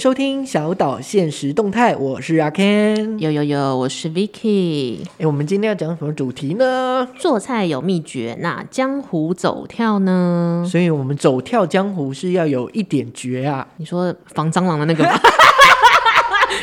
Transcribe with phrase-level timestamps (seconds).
[0.00, 5.00] 迎收听小岛现实动态，我是阿 Ken，有有有，我是 Vicky。
[5.18, 7.06] 哎，我们今天要讲什么主题呢？
[7.18, 10.64] 做菜有秘诀，那江湖走跳呢？
[10.66, 13.68] 所以我们走跳江湖是要有一点绝啊！
[13.76, 15.10] 你说防蟑螂的那个吗？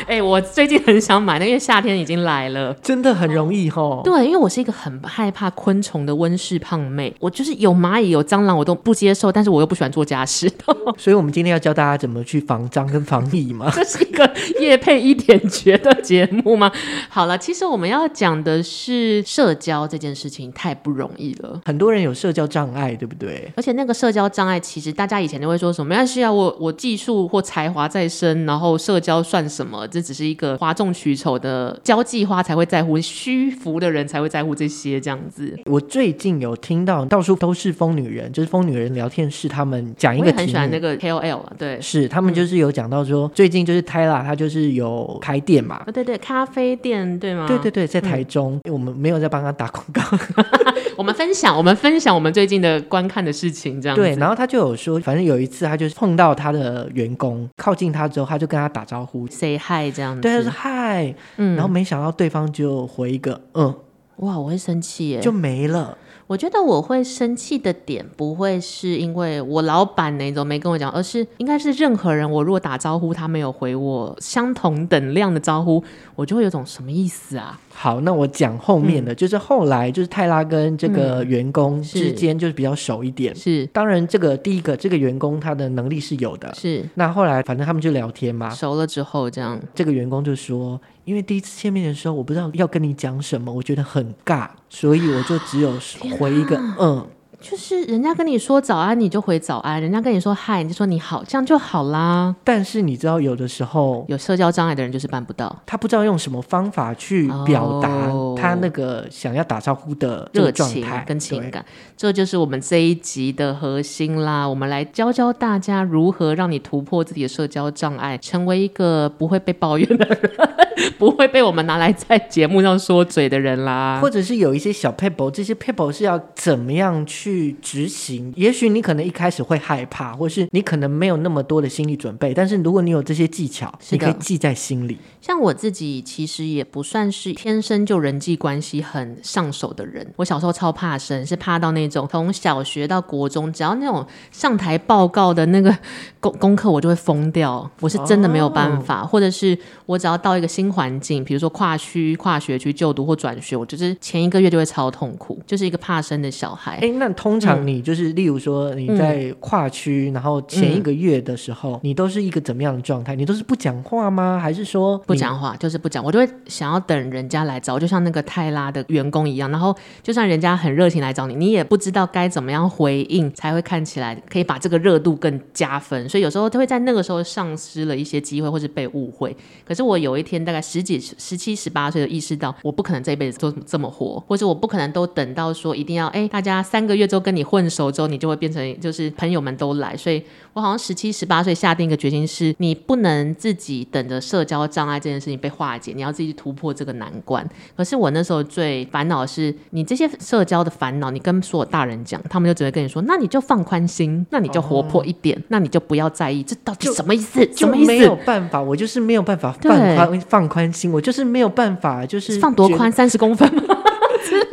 [0.08, 4.00] 哎、欸，我最近很想买，那因为夏天已经来了，真的很容易吼。
[4.02, 10.50] 对，因为我是一个很害怕昆虫的温室胖妹，我就是有蚂蚁、有蟑螂我都不接受，但是我又不喜欢做家事。
[10.96, 13.70] 所以，我们今天要教大家怎么去防蟑跟防蚁吗？
[13.76, 16.72] 这是一个夜配一点绝的节目吗？
[17.10, 23.52] 好了，其实我们要讲的是社交这件事情太不容易了，很多人有社交障碍，对不对？
[23.54, 25.90] 而且那个社交障碍，其实大家以前都会说什么？
[25.90, 29.86] 没关系啊，我我技术或才华在身，然后社交算什么？
[29.98, 35.58] 这只是一个哗众取宠的交际花才会在乎，虚浮的人才会在乎这些这样子。
[35.66, 47.48] 我最近有听到到处都是疯女人，就是疯女人聊天室，他们讲一个很喜欢那个 KOL 啊，对，是他们就是有讲到说，嗯、最近就是 Tyla 他就是有开店嘛，对对，咖啡店对吗？
[47.48, 50.00] 对对对，在台中，嗯、我们没有在帮他打广告，
[50.96, 54.02] 我们分享我们分享我们最近的观看的事情这样子。
[54.02, 60.20] 对，然后他就有说，反正有一次他就是碰到他的员工靠近他之后，他就跟他打招呼，say hi 这样子。
[60.20, 63.74] 对，他说嗨，嗯，然后没想到对方就回一个嗯，
[64.16, 65.96] 哇，我会生气耶，就没了。
[66.28, 75.82] 我觉得我会生气的点不会是因为我老板那种没跟我讲，而是应该是任何人，我如果打招呼他没有回我相同等量的招呼，
[76.14, 77.58] 我就会有种什么意思啊？
[77.70, 83.34] 好，那我讲后面的，嗯、就是后来就是泰拉跟这个员工之间就是比较熟一点。
[83.34, 86.52] 是，当然这个第一个这个员工他的能力是有的。
[86.54, 95.72] 是，那后来反正他们就聊天嘛，熟了之后这样，这个员工就说，因为第一次见面的时候我不知道要跟你讲什么，我觉得很尬，所以我就只有
[96.18, 97.06] 回一个嗯。
[97.40, 102.34] 就是人家跟你说早安，你就回早安；人家跟你说嗨，你就说你好，这样就好啦。
[102.42, 107.88] 但是你知道，有的时候有社交障碍的人就是办不到，他不知道用什么方法去表达
[108.36, 111.64] 他那个想要打招呼的热情跟情感。
[111.96, 114.44] 这就是我们这一集的核心啦。
[114.44, 120.48] 我们来教教大家如何让你突破自己的社交障碍，成为一个不会被抱怨的人，
[120.98, 123.98] 不会被我们拿来在节目上说嘴的人啦。
[124.00, 126.98] 或者是有一些小 people，，这些 people 是要怎么样？
[127.06, 132.34] 去执行，也许你可能一开始会害怕，或是你可能没有那么多的心理准备。
[132.34, 134.98] 但是如果你有这些技巧，你可以记在心里。
[135.20, 140.06] 像我自己其实也不算是天生就人际关系很上手的人。
[140.16, 145.76] 我小时候超怕生，是怕到那种从小学到国中，只要那种上台报告的那个
[146.20, 147.70] 功功课，我就会疯掉。
[147.80, 156.78] 我是真的没有办法，哦、或者是我只要到一个新环境，比如说跨区、跨学区就读或转学，我就是前一个月就会超痛苦，就是一个怕生的小孩。
[156.80, 157.08] 哎，那。
[157.18, 163.16] 通常你就是，例如说你在跨区，嗯、然后前一个月的时候，嗯、你都是一个怎么样的状态？
[163.16, 164.38] 你都是不讲话吗？
[164.40, 165.56] 还是说不讲话？
[165.56, 169.50] 就是不讲，我就会想要等人家来找，就像那个泰拉的员工一样。
[169.50, 176.07] 然后就算人家很热情来找你，你也不知道该怎么样回应，才会看起来可以把这个热度更加分。
[176.08, 179.36] 所以有时候他会在那个时候丧失了一些机会，或是被误会。
[179.64, 187.08] 可是我有一天大概十几、十七、十八岁的意识到，我不可能这一辈子都这么活，或者我不可能都等到说一定要哎，大家三个月。
[187.08, 197.42] 之后跟你混熟之后，你就会变成就是朋友们都来，所以我好像十七、十八岁下定一个决心，是你不能自己等着社交障碍这件事情被化解，你要自己去突破这个难关。
[197.74, 207.46] 可是我那时候最烦恼的是，你这些社交的烦恼，你跟所有大人讲，他们就只会跟你说，那你就放宽心，那你就活泼一点，哦、那你就不要在意，这到底什么意思？
[207.54, 207.86] 什么意思？
[207.86, 212.90] 没有办法，我就是没有办法放宽放宽心，我就是没有办法，就是放多宽？
[212.90, 213.76] 三十公分吗？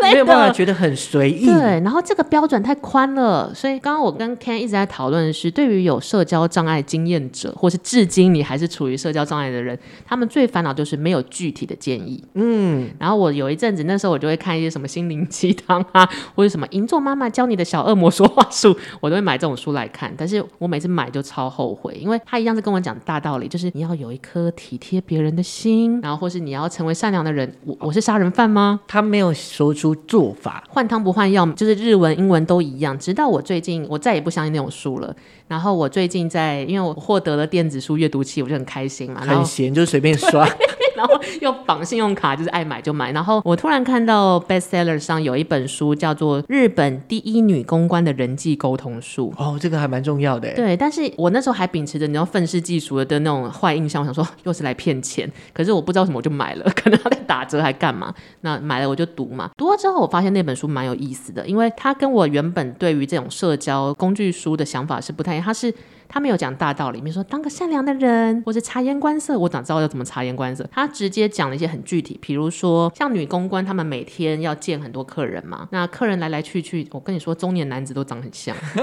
[0.02, 12.24] 没有办法觉得很随意，对，然后这个标准太宽了，所以刚刚我跟 Ken 一直在讨论的是，对于有社交障碍经验者，或是至今你还是处于社交障碍的人，他们最烦恼就是没有具体的建议。
[12.36, 20.14] 嗯，然后我有一阵子那时候我就会看一些什么心灵鸡汤啊，或者什么银座妈妈教你的小恶魔说话术，我都会买这种书来看。
[20.18, 27.52] 但是我每次买就超后悔，因为他一样是跟我讲大道理，就是你要有一颗体贴别人的心，然后或是你要成为善良的人。
[27.66, 28.80] 我我是杀人犯吗？
[28.88, 29.96] 他没有说出。
[30.07, 32.98] 做法换汤不换药，就是日文、英文都一样。
[33.00, 35.16] 直到我最近，我再也不相信那种书了。
[35.48, 39.22] 然后我最近在，因为我获得了电子书阅读器，我就很开心嘛。
[39.22, 40.48] 很闲，就随便刷。
[40.95, 43.12] 然后又绑信用卡，就是爱买就买。
[43.12, 49.33] 然后我突然看到 bestseller 上有一本书叫做《日本第一女公关的人际沟通术》。
[49.44, 50.53] 哦，这个还蛮重要的。
[50.56, 55.31] 对，但是我那时候还秉持着你要愤世嫉俗的那种坏印象，我想说又是来骗钱。
[55.53, 58.13] 可是我不知道什么我就买了， 可能他在打折还干嘛？
[58.42, 59.50] 那买了我就读嘛。
[59.57, 65.74] 读了之后我发现那本书蛮有意思的，因为它跟我原本对于这种社交工具书的想法是不太一样，它是。
[66.07, 69.38] 他没有讲大道理，比如说当个善良的人，或者察言观色。
[69.38, 70.68] 我哪知道要怎么察言观色？
[70.72, 78.56] 他直接讲了一些很具体，比如说像女公关，他们每天要见很多客人嘛， 那客人来来去去，我跟你说，中年男子都长很像，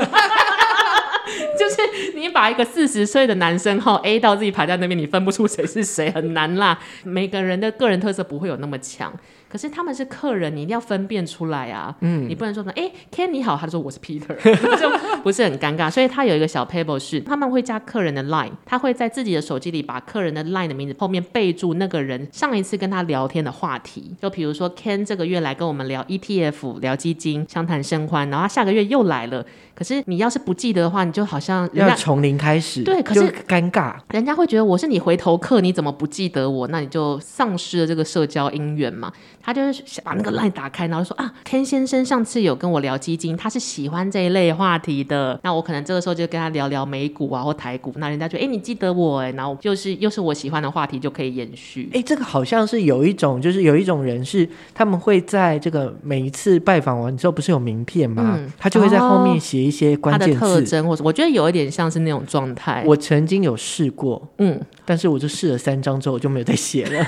[1.58, 6.78] 就是你把一个四十岁的男生号 A 到自己排在那边，你分不出谁是谁，很难啦。
[7.04, 9.12] 每个人的个人特色不会有那么强。
[9.52, 11.94] 可是他们是客人，你一定要分辨出来啊！
[12.00, 14.34] 嗯，你不能说什么，哎，Ken 你好，他就说我是 Peter，
[14.80, 14.90] 就
[15.22, 15.90] 不是很尴尬。
[15.90, 24.16] 所以他有一个小 paper 是，他们会加客人的 line，他会在自己的手机里把客人的 line 的名字后面备注那个人上一次跟他聊天的话题。
[24.18, 29.44] 就比如说 Ken 这个月来跟我们聊 ETF，聊基金，相谈甚欢，然后他下个月又来了。
[29.74, 36.68] 可是你要是不记得的话，你就好像要从零开始，对，可是尴尬，人家会觉得我是你回头客，你怎么不记得我？
[36.68, 39.12] 那你就丧失了这个社交姻缘嘛。
[39.42, 45.38] 他就是把那个 line 打开，然后说啊，Ken 先生上次有跟我聊基金，他是喜欢这一类话题的。
[45.42, 51.90] 那我可能这个时候就跟他聊聊美股啊或台股，那人家就哎，你记得我哎，然后就是又是我喜欢的话题，就可以延续。
[51.92, 58.34] 哎，这个好像是有一种，就是有一种人是他们会在这个每一次拜访完之后，不是有名片吗？
[58.36, 62.84] 嗯、他就会在后面写一些关键特征，或者我觉得有一点像是那种状态。
[62.86, 67.04] 我曾经有试过，嗯，但是我就试了三张之后，我就没有再写了。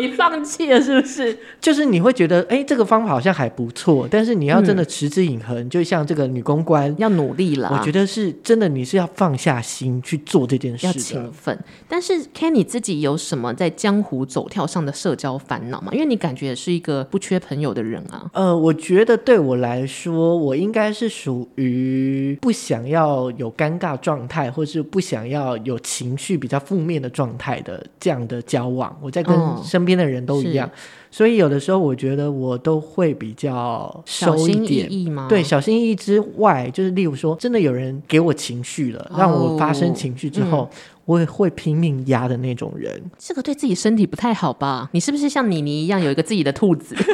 [0.00, 1.36] 你放弃了是不是？
[1.60, 7.70] 就是你会觉得，哎，这个方法好像还不错，但是你要真的持之以恒，嗯、就像这个女公关要努力了。
[7.72, 11.58] 我觉得是真的，你是要放下心去做这件事，要勤奋。
[11.88, 15.90] 但是，Ken 你自己有什么在江湖走跳上的社交烦恼吗？
[15.92, 18.30] 因为你感觉也是一个不缺朋友的人啊。
[18.32, 28.96] 呃，我觉得对我来说，我应该是属于不想要有尴尬状态，或是不想要有情绪比较负面的状态的这样的交往。
[29.02, 30.70] 我在跟身边的人都一样，
[31.10, 35.26] 所以有的时候我觉得我都会比较收一点，小心翼翼吗？
[35.28, 43.00] 对，小心翼翼之外，就是例如说，真的有人给我情绪了，哦、让我发生情绪之后，嗯、我也会拼命压的那种人。
[43.18, 44.88] 这个对自己身体不太好吧？
[44.92, 46.94] 你是不是像妮妮一样有一个自己的兔子？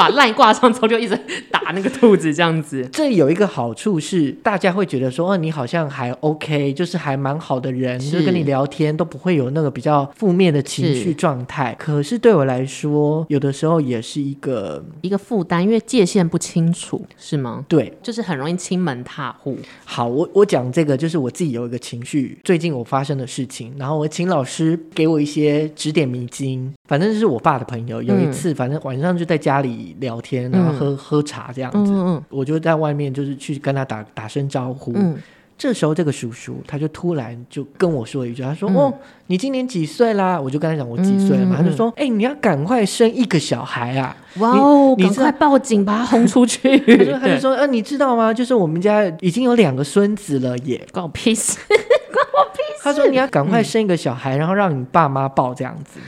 [0.00, 1.14] 把 line 挂上之后就一直
[1.50, 11.76] 打那个兔子这样子， 这有一个好处是，大家会觉得说，哦，你好像还 OK，就是还蛮好的人，是就跟你聊天都不会有那个比较负面的情绪状态。
[11.78, 17.66] 可是对我来说，有的时候也是一个一个负担，因为界限不清楚，是吗？
[17.68, 19.58] 对，就是很容易亲门踏户。
[19.84, 26.72] 好，我我讲这个就是我自己有一个情绪，最近我发生的事情，然后我请老师给我一些指点迷津。
[26.90, 34.92] 反正是我爸的朋友，有一次，反正晚上就在家里聊天，然后喝、嗯、喝茶这样子，嗯嗯、我就在外面就是去跟他打打声招呼。
[34.96, 35.16] 嗯、
[35.56, 38.94] 这时候这个叔叔他就突然就跟我说一句，他说：“嗯、哦，
[39.28, 44.16] 你今年几岁啦？”我就跟他讲我几岁了嘛，嗯、他就说：“哎、欸，你要赶快生一个小孩啊！
[44.38, 46.76] 哇哦，赶快报警把他轰出去。
[46.98, 48.34] ”他说：“他就说，呃，你知道吗？
[48.34, 56.00] 就是我们家已经有两个孙子了耶，关我屁事， 关我屁事。”他说：“你要赶快生一个小孩，嗯、然后让你爸妈抱这样子。”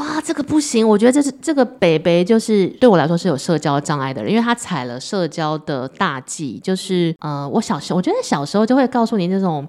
[0.00, 0.86] 哇，这个不行！
[0.88, 6.58] 我觉得这是这个北北，就是对我来说是有社交障碍的人，因为他踩了社交的大忌。
[6.58, 9.68] 就是呃，我小时候我觉得小时候就会告诉你那种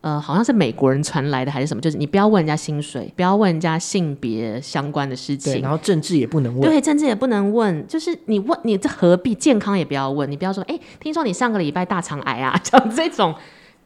[0.00, 9.32] 呃，好像是美国人传来的还是什么，就是你不要问人家薪水，不要问人家性别相关的事情，然后政治也不能问，对，政治也不能问，就是你问你这何必？
[9.32, 13.32] 健康也不要问，你不要说哎，听说你上个礼拜大肠癌啊， 讲这种。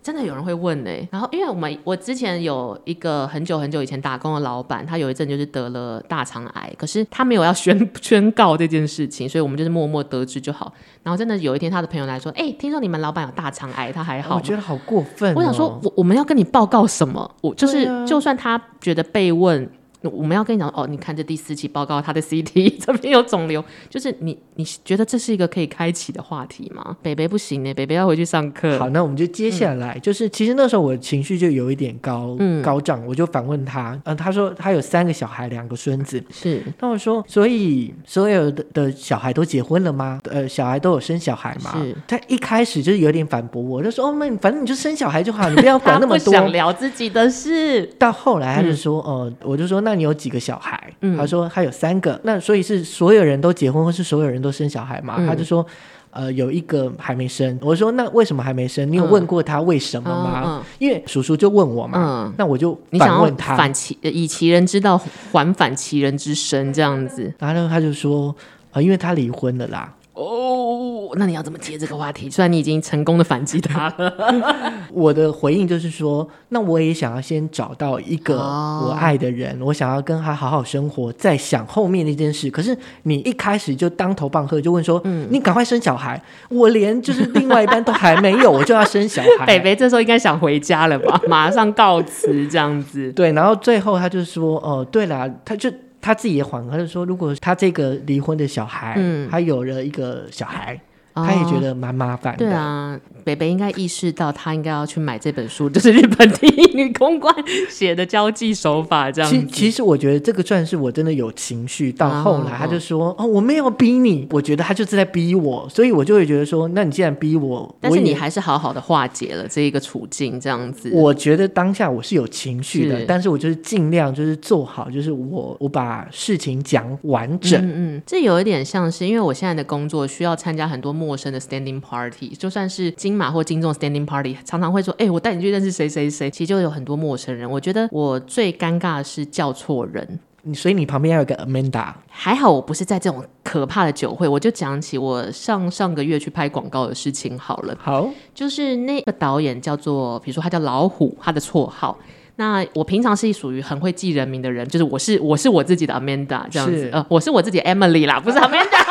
[0.03, 10.73] 真的有人会问呢、欸，然后因为我们我之前有一个很久很久以前打工的老板，他有一阵就是得了大肠癌，可是他没有要宣宣告这件事情，所以我们就是默默得知就好。
[11.03, 15.35] 然后真的有一天，他的朋友来说：“哎、欸，听说你们老板有大肠癌，他还好？”我觉得好过分、哦。
[15.37, 17.31] 我想说，我我们要跟你报告什么？
[17.41, 19.71] 我就是，啊、就算他觉得被问。
[20.11, 26.97] 我们要跟你讲哦，你看这第四期报告，他的 CT 这边有肿瘤，就是你你觉得这是一个可以开启的话题吗？
[27.03, 28.79] 北北不行呢，北北要回去上课。
[28.79, 36.63] 好，那我们就接下来，嗯、就是其实那时候我情绪就有一点高、嗯、高涨，我就反问他，嗯、呃，他说他有三个小孩，两个孙子，是。
[36.81, 40.19] 那我说，所以所有的的小孩都结婚了吗？
[40.25, 41.73] 呃，小孩都有生小孩吗？
[41.81, 41.97] 是。
[42.09, 47.85] 他一开始就是有点反驳我，就说哦，那反正你就生小孩就好，你不要管那么多， 想聊自己的事。
[47.99, 49.92] 到后来他就说，哦、嗯呃，我就说那。
[49.93, 50.91] 那你有几个小孩？
[51.03, 52.19] 嗯、他说他有三个。
[52.25, 55.17] 那所以是所有人都结婚，或是所有人都生小孩吗？
[55.19, 55.67] 嗯、他就说，
[56.09, 57.59] 呃，有一个还没生。
[57.61, 58.91] 我说那为什么还没生？
[58.91, 60.65] 你有问过他为什么吗？
[60.79, 64.97] 因为叔叔就问我嘛，嗯、那我就反问他，反其以其人之道
[65.31, 67.31] 还反其人之身这样子。
[67.39, 68.35] 然后他就说
[68.71, 69.93] 啊、呃，因为他离婚了啦。
[70.23, 72.31] 哦，那你要怎么接这个话题？
[72.31, 74.14] 虽然你已经成功的反击他了，
[74.93, 82.49] 我的回应就是说，那我也想要先找到一个我爱的人，哦、我想要跟他好好生活，再想后面那件事。
[82.50, 89.47] 可是你一开始就当头棒喝，就问说，嗯，你赶快生小孩，我连就是另外一半都还没有，我就要生小孩。
[89.47, 91.21] 北北这时候应该想回家了吧？
[91.26, 93.11] 马上告辞这样子。
[93.12, 95.69] 对，然后最后他就说，哦、呃，对了，他就。
[96.03, 100.79] 他自己也缓和，的说，如果他这个离婚的小孩，嗯，他有了一个小孩。
[101.14, 102.38] 他也觉得蛮麻烦的。
[102.38, 107.35] 对啊，北北应该意识到他应该要去买这本书， 就是日本第一女公关
[107.69, 109.37] 写的交际手法这样子。
[109.47, 127.61] 其其实我觉得这个算是我真的有情绪，到后来他就说：“哦，哦，我没有逼你。”我觉得他就是在逼我，所以我就会觉得说：“那你既然逼我，但是你还是好好的化解了这一个处境，这样子。”我觉得当下我是有情绪的，是但是我就是尽量就是做好，就是我我把事情讲完整。
[127.61, 130.92] 嗯嗯，这有一点像是因为我现在的工作需要参加很多。
[131.03, 137.51] 陌生的 standing party，就算是金马或金钟 standing party，常常会说：“哎、欸，我带你去认识谁谁谁。”其实就有很多陌生人。
[137.51, 140.21] 我觉得我最尴尬的是叫错人，
[140.55, 141.93] 所以你旁边要有个 Amanda。
[142.09, 147.77] 还好我不是在这种可怕的酒会，我就讲起我上上个月去拍广告的事情好了。
[147.81, 151.99] 好，就是那个导演叫做，比如说他叫老虎，他的绰号。
[152.37, 158.82] 那我平常是属于很会记人名的人，就是我是我是我自己的 Amanda 这样子，是呃，我是我自己 Emily 啦，不是 Amanda。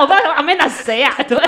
[0.00, 1.14] 我不知道阿曼达是谁啊？
[1.26, 1.38] 对，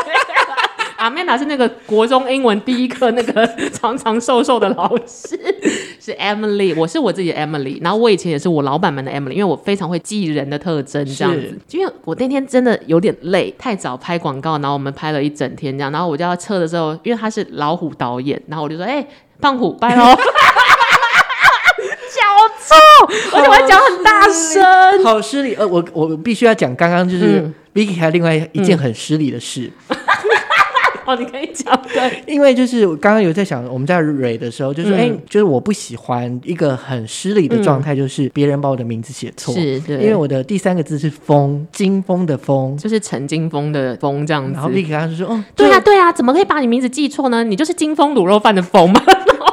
[0.96, 5.38] 阿曼达是那个国中英文第一课那个长长瘦瘦的老师，
[6.00, 6.75] 是 Emily。
[6.76, 11.58] 我是我自己的 Emily，然后我以前也是我老板们的 Emily，因为我非常会记人的特征这样子。
[11.70, 19.08] 因为我那天真的有点累，太早拍广告，然后我们拍了一整天这样，然后我就要撤的时候，因为他是老虎导演，然后我就说：“哎、欸，
[19.40, 20.16] 胖虎，拜 喽。”
[23.32, 25.54] 而且我还讲很大声，好失礼。
[25.54, 29.71] 呃，我我必须要讲，刚刚就是 Vicky 还有另外一件很失礼的事。
[29.88, 29.97] 嗯
[31.06, 44.54] 哦，你可以讲对，因为就是我刚刚有在想，我们在蕊的时候，就是哎、嗯，就是我不喜欢一个很失礼的状态，就是别人把我的名字写错，是对，因为我的第三个字是风，金风的风，就是陈金风的风这样子。
[44.54, 47.45] 然后 Vicky 刚刚就说，哦，对啊，对啊，怎么可以把你名字记错呢？
[47.45, 49.00] 你就是金风卤肉饭的风吗？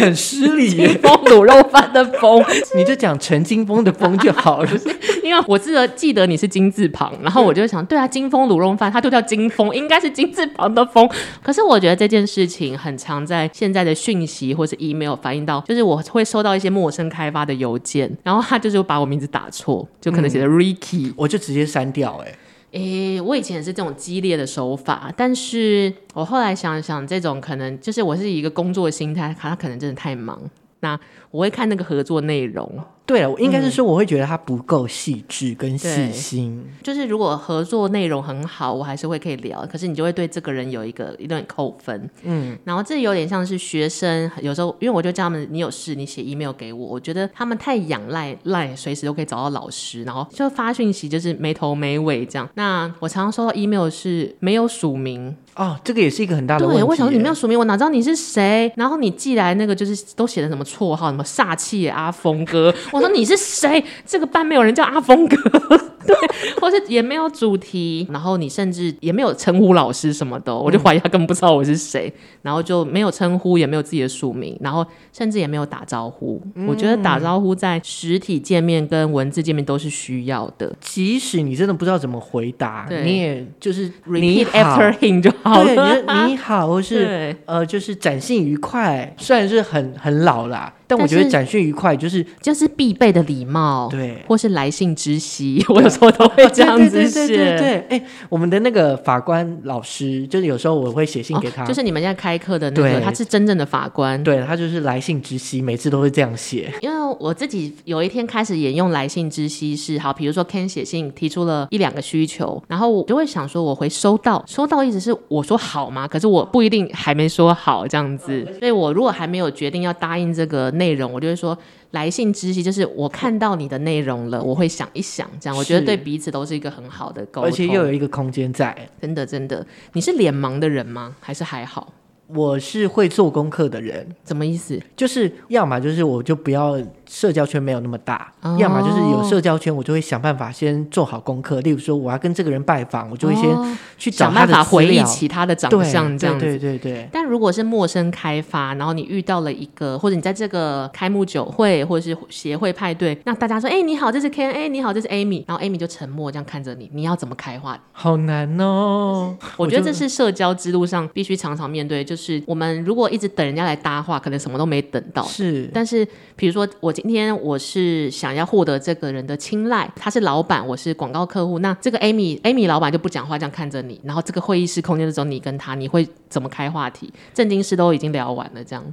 [0.00, 2.42] 很失礼， 金峰卤肉饭的风，
[2.74, 4.70] 你就讲陈金峰的风就好了。
[5.22, 11.08] 因为我记得记得你是金字旁，然后我就想，对啊，金风卤肉饭，它就叫金风，应该是金字旁的风。
[11.42, 22.34] 可是我觉得这件事情很常在现在的讯息或是 email 反映到，就是我会收到一些陌生开发的邮件，然后他就是把我名字打错，就可能写的 Ricky，、嗯、我就直接删掉、欸。
[22.72, 30.40] 哎，诶，我以前也是这种激烈的手法，但是我后来想想，这种可能就是我是一个工作心态，他可能真的太忙，
[30.80, 30.98] 那
[31.30, 32.70] 我会看那个合作内容。
[33.06, 36.64] 对了，我应该是说我会觉得他不够细致跟细心。
[36.80, 39.66] 就是如果合作内容很好，我还是会可以聊。
[39.66, 42.08] 可是你就会对这个人有一个一段扣分。
[42.22, 46.86] 嗯，然后这有点像是学生，有时候因为我就叫他们，你有事你写 email 给我。
[46.86, 52.48] 我觉得他们太仰赖赖，随时都可以找到老师，然后就发讯息就是没头没尾这样。
[52.54, 55.34] 那我常常收到 email 是没有署名。
[55.56, 56.80] 哦，这个也是一个很大的问题。
[56.80, 57.58] 对，为什么你没有署名？
[57.58, 58.72] 我哪知道你是谁？
[58.76, 62.74] 然后你寄来那个就是都写的什么绰号，什么煞气阿峰哥。
[62.92, 63.84] 我说你是谁？
[64.06, 65.36] 这个班没有人叫阿峰哥，
[66.06, 66.16] 对，
[66.60, 72.12] 或是也没有主题，然后你甚至也没有称呼老师什么的，我就怀疑他根本不知道我是谁，
[72.42, 76.40] 然后就没有称呼，也没有自己的署名，然后甚至也没有打招呼。
[76.54, 86.24] 嗯、我觉得打招呼在实体见面跟文字见面都是需要的，即使你真的不知道怎么回答，你也就是 repeat after him 就好了。
[86.24, 90.72] 你你好，或是 呃，就是展信愉快，虽然是很很老啦。
[90.86, 97.26] 但我觉得展讯愉快就是就是必备的礼貌，对，或是来信知悉， 我有时候都会这样子写。
[97.26, 106.72] 对对对，哎，我们的那个法官老师，就是有时候我会写信给他，就是你们现在开课的那个，他是真正的法官，对，他就是来信知悉，每次都会这样写。
[106.80, 116.08] 因为我自己有一天开始沿用来信知悉是好，比如说 Ken 写信提出了一两个需求，然后我就会想说我会收到，收到意思是我说好吗？
[116.08, 120.70] 可是我不一定还没说好这样子，所以我如果还没有决定要答应这个。
[120.70, 121.58] 内容我就会说
[121.90, 128.88] 来信知悉，就是我看到你的内容了，我会想一想，这样我觉得对彼此都是一个很好的沟通，而且又有一个空间在。
[129.00, 131.16] 真的真的，你是脸盲的人吗？
[131.18, 131.92] 还是还好？
[132.28, 134.80] 我是会做功课的人，什么意思？
[134.94, 136.80] 就是要么就是我就不要
[137.10, 141.60] 社交圈没有那么大，哦、要么就是有社交圈，我就会想办法先做好功课。
[141.62, 146.46] 例如说，我要跟这个人拜访，我就会先去找他的、哦、想办法回忆起他的长相，这样子。
[146.46, 147.08] 对对对。
[147.10, 157.76] 但如果是陌生开发，然后你遇到了一个，或者你在这个开幕酒会或者是协会派对，那大家说：“哎、欸，你好，这是 Ken，哎、欸，你好，这是 Amy。”然后 Amy 就沉默这样看着你，你要怎么开话？
[157.90, 159.36] 好难哦。
[159.56, 165.24] 我觉得这是社交之路上必须常常面对，就是我们如果一直等人家来搭话，可能什么都没等到。
[165.24, 177.12] 是，但是比如说我今天我是想要获得这个人的青睐，他是老板，我是广告客户，那这个 Amy Amy 老板就不讲话，这样看着你，然后这个会议室空间的时候，你跟他，你会怎么开话题？
[177.32, 178.84] 正经事都已经聊完了，这样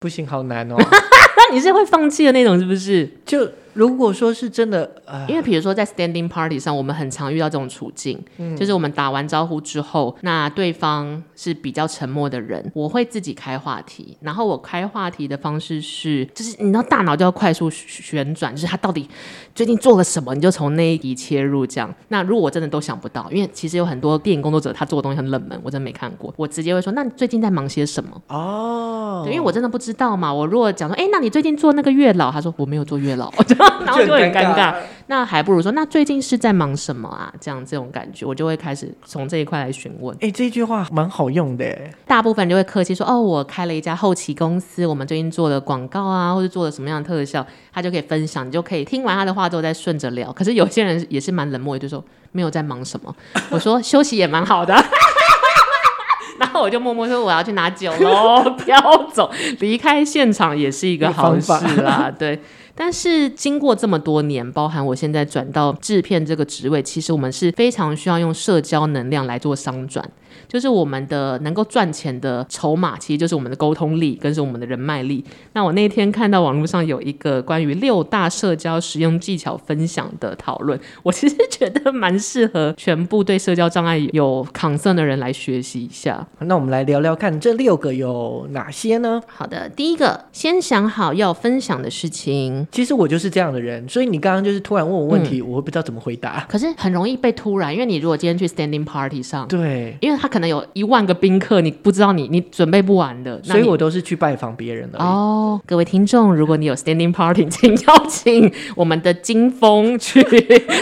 [0.00, 0.76] 不行，好难哦。
[0.78, 3.08] 那你是会放弃的那种，是不是？
[3.26, 3.46] 就。
[3.76, 19.06] 如果说是真的，呃、因为比如说在 standing party 上，我们很常遇到这种处境，嗯、就是我们打完招呼之后，那对方是比较沉默的人，我会自己开话题，然后我开话题的方式是，就是你知道大脑就要快速旋转，就是他到底
[19.54, 21.94] 最近做了什么，你就从那一题切入这样。
[22.08, 28.22] 那如果我真的都想不到，因为其实有很多电影工作者他做的东西很冷门，我真的没看过，我直接会说，那你最近在忙些什么？
[28.28, 30.32] 哦，对，因为我真的不知道嘛。
[30.32, 32.30] 我如果讲说，哎，那你最近做那个月老？
[32.32, 33.30] 他说我没有做月老。
[33.86, 34.74] 然后就很尴尬，
[35.06, 37.32] 那还不如说，那最近是在忙什么啊？
[37.40, 40.16] 这样这种感觉，我就会开始从这一块来询问。
[40.20, 41.64] 哎，这句话蛮好用的。
[42.06, 50.32] 大部分就会客气说，哦，我开了一家后期公司，我们最近做了广告啊，或者做了什么样的特效，他就可以分享，你就可以听完他的话之后再顺着聊。
[50.32, 53.14] 可是有些人也是蛮冷漠的，就说没有在忙什么。
[53.50, 54.74] 我说休息也蛮好的，
[56.38, 58.80] 然后我就默默说我要去拿酒喽， 飘
[59.12, 61.52] 走，离开现场也是一个好事
[61.82, 62.40] 啦，对。
[62.78, 70.08] 但是经过这么多年，包含我现在转到制片这个职位，其实我们是非常需要用社交能量来做商转。
[70.48, 75.24] 就是我们的能够赚钱的筹码，其实就是我们的沟通力，跟是我们的人脉力。
[75.52, 86.26] 那我那天看到网络上有一个关于六大社交实用技巧分享的讨论，我其实觉得蛮适合全部对社交障碍有 concern 的人来学习一下。
[86.40, 89.20] 那我们来聊聊看，这六个有哪些呢？
[89.26, 92.66] 好的，第一个，先想好要分享的事情。
[92.70, 96.44] 其实我就是这样的人，所以你刚刚就是突然问我问题，嗯、我不知道怎么回答。
[96.48, 104.98] 可是很容易被突然，因为你如果今天去 standing party 上，对，因为他可能有一万个宾客，你不知道你你准备不完的，所以我都是去拜访别人的。
[104.98, 110.22] 哦，各位听众，如果你有 standing party， 请邀请我们的金峰去，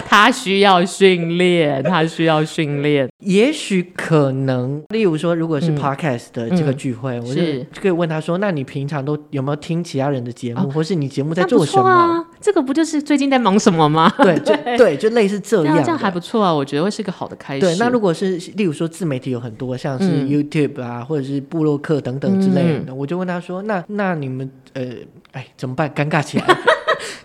[0.05, 3.07] 他需要训练，他需要训练。
[3.19, 14.11] 也许可能，例如说，如果是 podcast 的这个聚会，嗯嗯、我就可以问他说：“那你平常都有没有听其他人的节目，哦、或是你节目在做什么？”啊、这个不就是最近在忙什么吗？
[14.19, 17.61] 对，就对，就类似这样，这样还不错啊，我觉得会是个好的开始。
[17.61, 24.83] 对，那如果是例如说自媒体有很多，像是 YouTube 啊，嗯、或者是部落客等等之类的，嗯、我就问他说：“那那你们呃，
[25.31, 25.89] 哎，怎么办？
[25.91, 26.45] 尴尬起来。”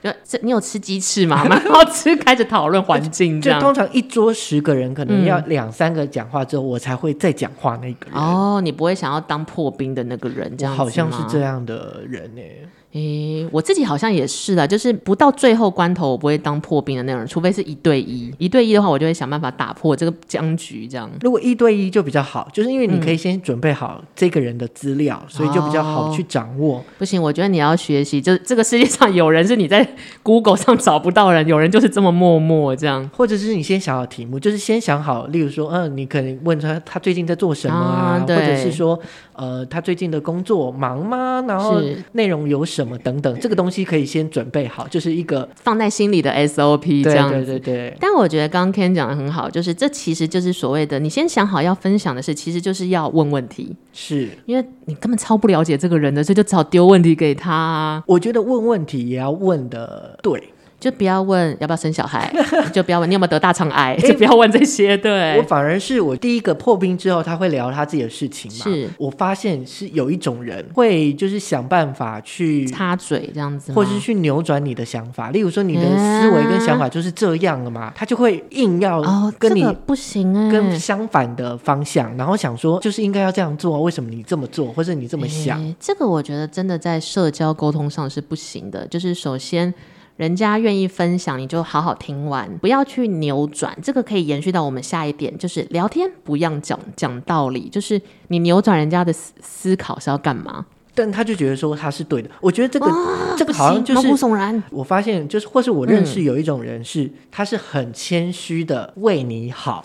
[0.03, 1.45] 就这，你有吃鸡翅吗？
[1.45, 3.61] 蛮好吃，开始讨论环境这样。
[3.61, 8.15] 就通常一桌十个人，可能要两三个讲话之后，嗯、我才会再讲话那个人。
[8.15, 10.75] 哦，你不会想要当破冰的那个人，这样？
[10.75, 12.67] 好像是这样的人呢、欸。
[12.93, 18.35] 诶，我自己好像也是啦，就是不到最后关头，我不会当破冰的那种人，除非是一对一。
[18.39, 21.09] 一对一的话，我就会想办法打破这个僵局，这样。
[21.21, 26.79] 如果一对一就比较好，就是因为你可以先准备好这个人的资料，嗯、所以就比较好去掌握。
[26.79, 29.89] 哦、不行，我觉得你要学习，就是这个世界上有人是你在
[30.25, 33.09] Google 上找不到人，有人就是这么默默这样。
[33.17, 38.99] 或者是你先想好题目，就是先想好，例如说，嗯，你可能问他他最近在做什么啊，啊或者是说，
[39.35, 41.45] 呃，他最近的工作忙吗？
[41.47, 41.81] 然后
[42.13, 47.35] 内容有什么等等，这个东西可以先准备好，就是一个放在心里的 SOP 这样子。
[47.35, 47.97] 对对对对。
[48.01, 53.75] 但我觉得刚刚 Ken 讲的很好，就是这其实就是所谓的，你先想好要分享的事，其实就是要问问题。
[53.93, 58.05] 是因为你根本超不了解这个人的，所以就只好丢问题给他啊。
[58.07, 60.43] 我觉得问问题也要问的对。
[60.81, 62.33] 就不要问要不要生小孩，
[62.73, 64.97] 就不要问你有没有得大肠癌，就不要问这些。
[64.97, 68.65] 对，我反而是我第一个破冰之后，他会聊他自己的事情嘛。
[68.65, 75.31] 是我发现是有一种人会就是想办法去插嘴这样子，或者是去扭转你的想法。
[75.31, 79.03] 例如说你的思维跟想法就是这样了嘛，欸、他就会硬要
[79.39, 85.61] 跟你、不行哎，跟相反的方向，然后想说就是应该要这样做，为什么你这么做，或者你这么想？
[85.61, 88.87] 欸、这个我觉得真的在社交沟通上是不行的。
[88.87, 89.75] 就是首先。
[90.21, 93.75] 人家愿意分享，你就好好听完，不要去扭转。
[93.83, 100.67] 这个可以延续到我们下一点，就是聊天不要讲讲道理，就是你扭转人家的思思考是要干嘛？
[100.95, 102.29] 但他就觉得说他是对的。
[102.43, 104.63] 我觉得这个、哦、这个好像就是毛骨悚然。
[104.71, 109.83] 我发现就是，或是我认识有一种人是，嗯、他是很谦虚的为你好。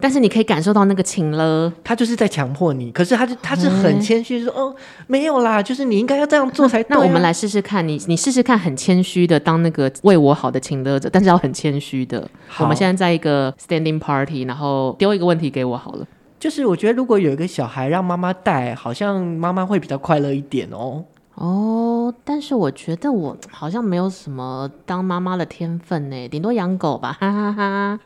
[0.00, 2.90] 但是你可以感受到那个情了，他就是在强迫你。
[2.92, 4.74] 可是他就他是很谦虚说，哦，
[5.06, 7.00] 没有啦，就是你应该要这样做才对啊。
[7.00, 12.28] 那我们来试试看，你你试试看，很谦虚的当那个为我好的情勒者，但是要很谦虚的。
[12.58, 16.06] 我们现在在一个 standing party，然后丢一个问题给我好了。
[16.38, 21.02] 就是我觉得如果有一个小孩让妈妈带，好像妈妈会比较快乐一点哦。
[21.36, 28.00] 哦，但是我觉得我好像没有什么当妈妈的天分呢，顶多养狗吧，哈哈哈哈。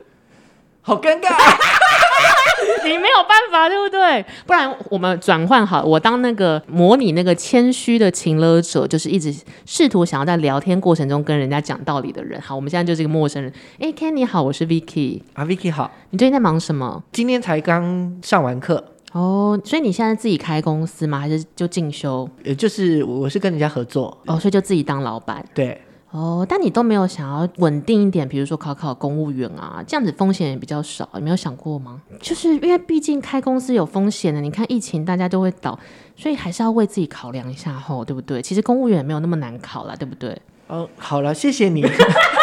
[0.89, 1.29] 好尴尬，
[2.83, 4.25] 你没有办法，对不对？
[4.47, 9.35] 不然我们转换好，我当那个模拟那个谦虚的情勒者，就是一直
[9.67, 12.41] 试图想要在聊天过程中跟人家讲道理的人。
[12.41, 13.53] 好，我们现在就是一个陌生人。
[13.79, 17.05] 哎，Ken 你好，我是 Vicky 啊，Vicky 好，你最近在忙什么？
[17.13, 18.83] 今天才刚上完课。
[19.13, 21.21] 哦，所以你现在自己开公司吗？
[21.21, 22.27] 还是就进修？
[22.45, 24.17] 呃，就是我是跟人家合作。
[24.25, 25.45] 哦，所以就自己当老板。
[25.53, 25.79] 对。
[26.11, 32.01] 哦，但你都没有想要稳定一点，比如说考考公务员啊，这样子风险也比较少，你没有想过吗？
[32.21, 35.79] 就是因为毕竟开公司有风险的，你看疫情大家都会倒，
[36.17, 38.41] 所以还是要为自己考量一下吼，对不对？
[38.41, 40.35] 其实公务员也没有那么难考啦，对不对？
[40.69, 41.85] 哦，好了，谢谢你，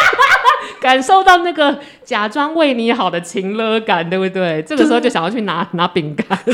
[0.80, 4.62] 感受到那个假装为你好的情勒感，对不对？
[4.62, 6.38] 这个时候就想要去拿拿饼干。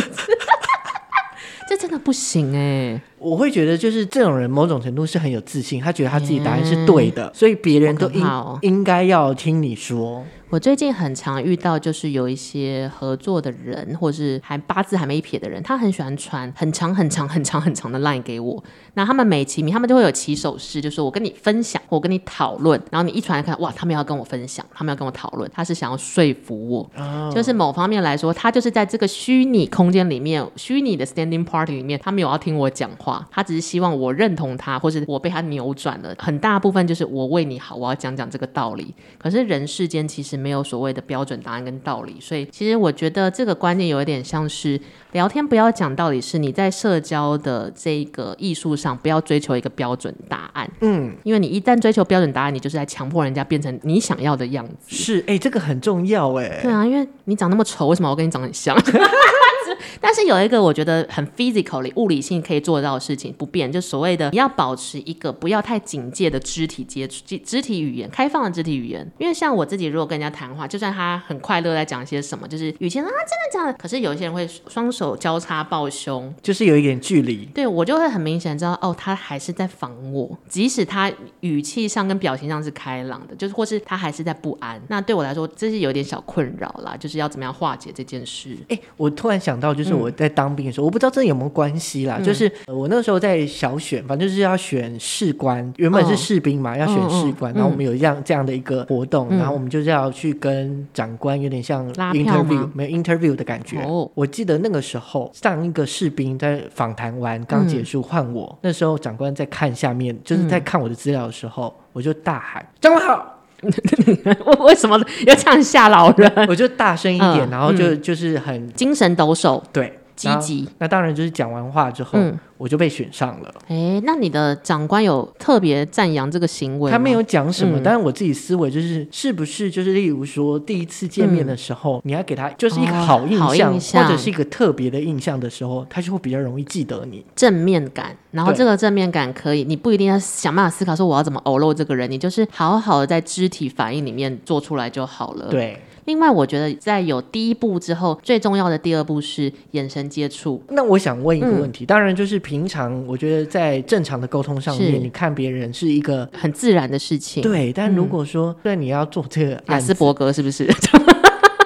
[1.72, 3.00] 这真的不行哎、欸！
[3.18, 10.22] 我会觉得，就是这种人某种程度是很有自信，他觉得他自己答案是对的，嗯、所以别人都应、哦、应该要听你说。
[10.52, 18.62] 我最近很常遇到，就是有一些合作的人，或是还八字还没一撇的人，他很喜欢传很长很长很长很长的 line 给我。
[18.92, 22.78] 那他们美其名，他们就会有起手式，就是我跟你分享，我跟你讨论。
[22.90, 26.90] 然后你一传来看，哇，他们要跟我分享，他们要跟我讨论，他是想要说服我。
[26.98, 27.34] Oh.
[27.34, 36.14] 就是某方面来说，他就是在这个虚拟空间里面，虚拟的 standing party 里面，他没有要听我讲话，他只是希望我认同他，或是我被他扭转了。
[36.18, 38.94] 很大部分就是我为你好，我要讲讲这个道理。
[39.16, 44.78] 可是人世间其实没有所谓的标准答案跟道理，所以其实我觉得这个观念有一点像是
[45.12, 54.74] 聊天不要讲道理，是你在社交的这个艺术上不要追求一个标准答案，嗯，因为你一旦追求标准答案，你就是在强迫人家变成你想要的样子。
[54.88, 56.58] 是，哎、欸，这个很重要，哎。
[56.62, 58.76] 对啊，因为你长那么丑，为什么我跟你长很像？
[60.00, 69.10] 但是有一个我觉得很 physically 物理性可以做到的事情不变，就所谓的你要保持一个不要太警戒的肢体接触、肢体语言，开放的肢体语言。
[69.18, 77.46] 因为像我自己如果跟人家谈话，就算他很快乐在讲些什么，就是语气啊真的假的，可是有一些人会双手交叉抱胸，就是有一点距离。
[77.54, 84.80] 对，我就会很明显知道哦，他还是在防我，即使他语气上跟表情上是开朗的，就是或是他还是在不安。
[84.88, 88.56] 那对我来说，这是有点小困扰啦，就是要怎么样化解这件事。
[88.68, 89.92] 哎，我突然想到，就是。
[90.02, 92.16] 我在当兵的时候，我不知道这有没有关系啦。
[92.18, 97.52] 嗯、就是我那时候在小选，反正就是要选士官，原本是士兵嘛，哦、要选士官。
[97.52, 103.80] 嗯、然后我们有这样这样的一个活动，嗯、然后我们就是要去跟长官有点像 interview，没有 interview 的感觉。
[103.82, 113.28] 哦、我记得那个时候上一个士兵在访谈完刚结束，换我、嗯、那时候长官在看下面，就是在看我的资料的时候，嗯、我就大喊：“长官好！”
[114.44, 116.30] 我为什么要这样吓老人？
[116.48, 119.98] 我就大声一点，嗯、然后就就是很精神抖擞，对。
[120.14, 123.52] 积极，那当然就是讲完话之后，嗯、我就被选上了。
[123.66, 126.92] 哎，那你的长官有特别赞扬这个行为？
[126.92, 138.16] 他没有讲什么，嗯、但是我自己思维就是，是不是就是例如说第一次见面的时候，嗯、你要给他就是一个好印象，哦、印象或者是一个特别的印象的时候，他就会比较容易记得你正面感。
[138.30, 145.48] 然后这个正面感可以，你不一定要想办法思考说我要怎么偶露这个人，你就是好好的在肢体反应里面做出来就好了。
[145.50, 145.76] 对。
[146.06, 150.60] 另外，我觉得在有第一步之后，最重要的第二步是眼神接触。
[150.70, 157.42] 那我想问一个问题，嗯、当然就是平常我觉得在正常的沟通上面，你看别人是一个很自然的事情。
[157.42, 160.70] 对，但如果说对、嗯、你要做这个，雅斯伯格是不是？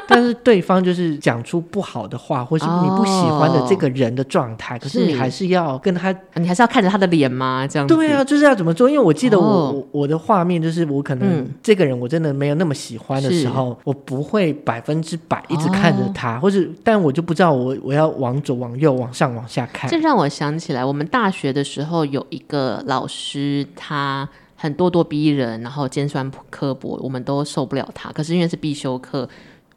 [0.09, 7.67] 但是对方就是讲出不好的话，或是你不喜欢的这个人的状态，哦、可是你还是要跟他，你还是要看着他的脸吗？
[7.67, 8.89] 这样子对啊，就是要怎么做？
[8.89, 19.91] 因为我记得我、哦、我的画面就是我可能这个人我真的没有那么喜欢的时候，嗯、我不会百分之百一直看着他，哦、或者但我就不知道我我要往左往右往上往下看。
[19.91, 28.13] 这让我想起来，我们大学的时候有一个老师，他很咄咄逼人，然后尖酸刻薄，我们都受不了他。
[28.13, 29.29] 可是因为是必修课。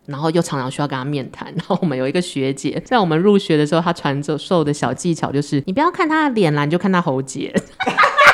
[0.05, 7.53] 然后又常常需要跟他面谈， 然后我们有一个学姐，在我们入学的时候，她传授的小技巧就是，你不要看她的脸啦，你就看她喉结，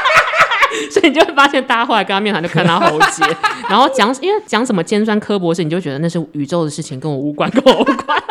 [0.91, 3.23] 所以你就会发现大家后来跟他面谈就看她喉结，
[3.69, 8.23] 然后讲，因为讲什么尖酸刻薄事，你就觉得那是宇宙的事情，跟我无关，跟我无关。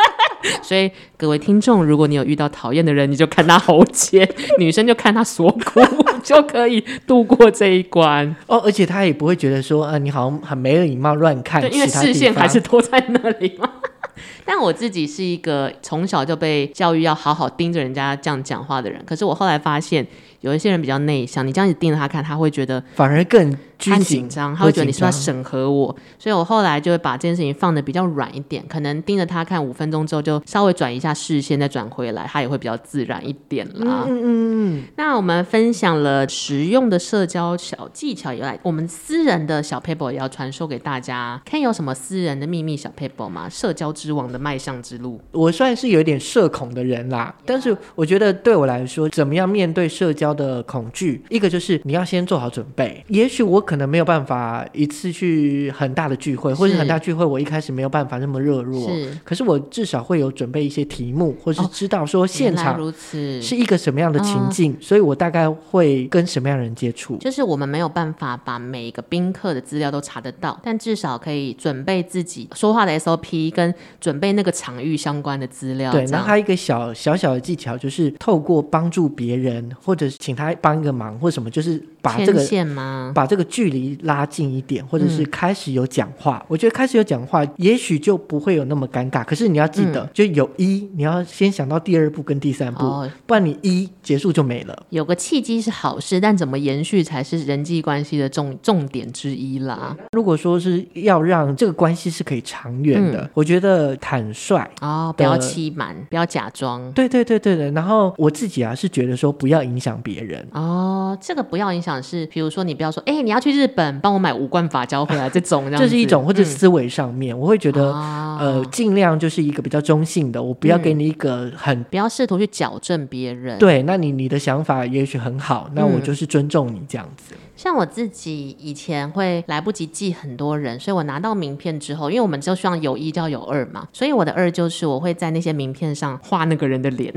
[0.63, 4.25] 所以各位听众，如果你有遇到讨厌的人，你就看他喉结；
[4.59, 5.81] 女生就看他锁骨，
[6.23, 8.35] 就可以度过这一关。
[8.47, 11.61] 哦，而且他也不会觉得说，啊，你好像很没礼貌，乱看。
[11.61, 13.69] 对，因为视线还是都在那里嘛。
[14.45, 20.05] 但我自己是一个从小就被教育要好好盯着人家这样讲话的人，可是我后来发现。
[20.45, 34.05] 有一些人比较内向，你这样子盯着他看，他会觉得反而更他紧张，他会觉得你是在审核我，所以我后来就会把这件事情放的比较软一点，可能盯着他看五分钟之后，就稍微转一下视线，再转回来，他也会比较自然一点啦。
[34.07, 34.83] 嗯嗯嗯。
[34.97, 41.41] 那我们分享了实用的社交小技巧以外，我们私人的小 paper 也要传授给大家。
[41.43, 43.49] 看有什么私人的秘密小 paper 吗？
[43.49, 53.03] 社交之王的迈向之路，我算是有点社恐的人啦，但是我觉得对我来说，怎么样面对社交的恐惧，一个就是你要先做好准备。
[53.07, 58.89] 也许我可能没有办法一次去很大的聚会，或者很大聚会，我一开始没有办法那么热络。
[58.89, 67.17] 是，可是我至少会有准备一些题目，或是知道说现场如此是一个什么样的情境，哦、所以我大概会跟什么样的人接触。
[67.17, 75.91] 就是我们没有办法把每一个宾客的资料都查得到，但至少可以准备自己说话的 SOP，跟准备那个场域相关的资料。
[75.91, 86.37] 对，那还有一个小小小的技巧，就是透过帮助别人，或者是请他帮一个忙或什么，就是把这个把这个距离拉近一点，或者是开始有讲话。
[86.41, 89.25] 嗯、我觉得开始有讲话，也许就不会有那么尴尬。
[89.25, 94.85] 可是你要记得，嗯、就有一，你要先想到第二步跟第三步，哦、不然你一结束就没了。
[94.91, 99.97] 有个契机是好事，但怎么延续才是人际关系的重重点之一啦。
[100.11, 106.91] 如果说是要让这个关系是可以长远的，嗯、我觉得坦率哦，不要欺瞒，不要假装。
[106.91, 107.71] 对对对对对。
[107.71, 110.45] 然后我自己啊是觉得说，不要影响别人。
[110.51, 123.57] 哦，这个不要影响是，比如说你不要说，哎，你要去日本，帮我买五罐发胶回来，这种这，这是一种，或者思维上面，嗯、我会觉得，哦、呃，尽量就是一个比较中性的，我不要给你一个很，不要试图去矫正别人。
[123.59, 127.33] 对，那你你的想法也许很好，那我就是尊重你这样子。
[127.33, 137.13] 嗯、像我自己以前会来不及记很多人，所以我拿到名片之后，因为我们就希望有一就要有二嘛，所以我的二就是我会在那些名片上画那个人的脸。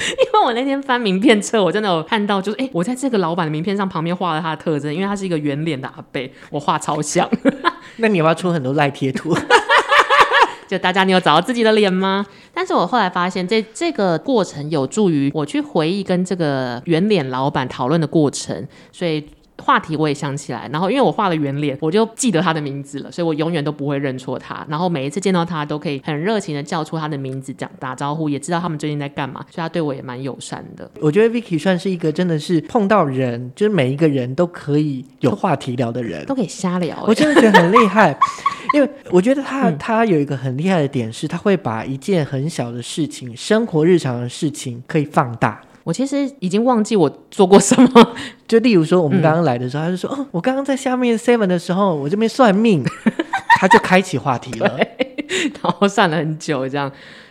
[0.24, 7.28] 因为我那天翻名片册，我真的有看到，就是哎，我在这个老板的名片上旁边画了他的特征，因为他是一个圆脸的阿贝，我画超像。
[7.96, 9.36] 那你要不要出很多赖贴图？
[10.66, 12.24] 就大家，你有找到自己的脸吗？
[12.54, 19.26] 但是我后来发现，这这个过程有助于我去回忆跟这个圆脸老板讨论的过程，所以。
[19.60, 24.64] 话题我也想起来，然后因为我画了圆脸，我就记得他的名字了，所以我永远都不会认错他。
[24.68, 30.90] 然后每一次见到他，都可以很热情的叫出他的名字，讲打招呼，也知道他们最近在干嘛，所以他对我也蛮友善的。
[31.00, 37.04] 我觉得 Vicky 算是一个真的是碰到人，就是每一个人都可以有话题聊的人，都可以瞎聊。
[37.06, 38.16] 我真的觉得很厉害，
[38.74, 45.60] 因为我觉得他、嗯、他有一个很厉害的点是，他会把一件很小的事情，生活日常的事情可以放大。
[45.84, 48.14] 我其实已经忘记我做过什么，
[48.46, 52.84] 就例如说，我们刚刚来的时候，嗯、他就说：“哦，我刚刚在下面 seven 的时候，我这边算命。
[53.60, 54.78] ”他就开启话题了，
[55.62, 56.90] 然后算了很久，这样。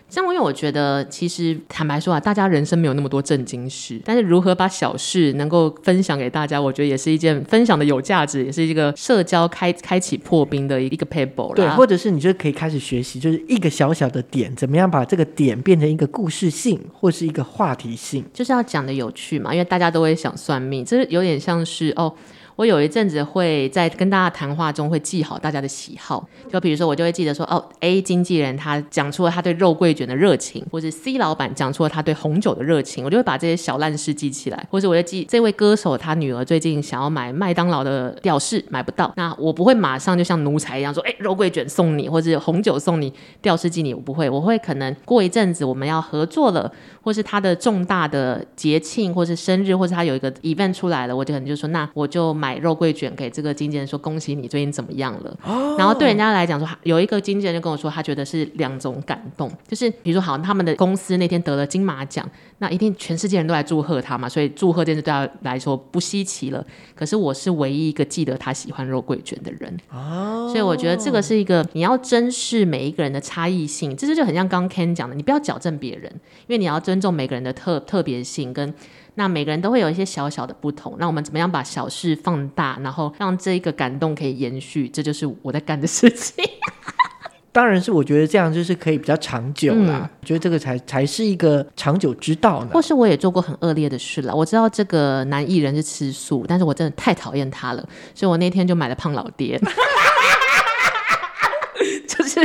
[0.10, 22.14] 像因为我觉得，其实坦白说啊，大家人生没有那么多正经事，但是如何把小事能够分享给大家，我觉得也是一件分享的有价值，也是一个社交开开启破冰的一个 paper 对，或者是你就可以开始学习，就是一个小小的点，怎么样把这个点变成一个故事性，或是一个话题性，就是要讲的有趣嘛，因为大家都会想算命，这是有点像是哦。
[22.60, 46.70] 我有一阵子会在跟大家谈话中会记好大家的喜好，就比如说我就会记得说，哦，A 经纪人他讲出了他对肉桂卷的热情，或是 C 老板讲出了他对红酒的热情，我就会把这些小烂事记起来，或者我就记这位歌手他女儿最近想要买麦当劳的吊饰买不到，那我不会马上就像奴才一样说，哎，肉桂卷送你，或是红酒送你，吊饰寄你，我不会，我会可能过一阵子我们要合作了，
[47.02, 52.49] 或是他的重大的节庆，或是生日，或是他有一个 event 出来了，我就可能就说，那我就买。
[52.50, 55.38] 买肉桂卷给这个经纪人说，恭喜你最近怎么样了？
[55.46, 66.66] 哦、然后对人家来讲说，有一个经纪人就跟我说，他觉得是两种感动，就是比如说好，他们的公司那天得了金马奖，那一定全世界人都来祝贺他嘛，所以祝贺这件事对他来说不稀奇了。
[66.96, 76.12] 可是我是唯一一个记得他喜欢肉桂卷的人，哦、所以我觉得这个是一个你要珍视每一个人的差异性，这就就很像刚刚 Ken 讲的，你不要矫正别人，
[76.48, 78.74] 因为你要尊重每个人的特特别性跟。
[79.20, 84.88] 那每个人都会有一些小小的不同，那我们怎么样把小事放大，然后让这一个感动可以延续？
[84.88, 86.42] 这就是我在干的事情。
[87.52, 92.70] 当然是我觉得这样就是可以比较长久啦，觉得这个才才是一个长久之道呢。
[92.72, 99.60] 或是我也做过很恶劣的事了，我知道这个男艺人是吃素，但是我真的太讨厌他了，所以我那天就买了胖老爹。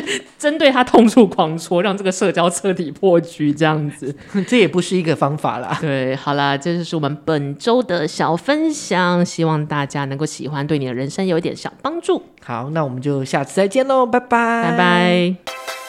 [0.01, 4.15] 就是针对他痛处狂戳，让这个社交彻底破局，这样子，
[4.49, 5.77] 这也不是一个方法啦。
[5.81, 12.23] 对，好啦，这就是我们本周的小分享，希望大家能够喜欢，对你的人生有一点小帮助。
[12.43, 15.84] 好，那我们就下次再见喽，拜拜，拜拜。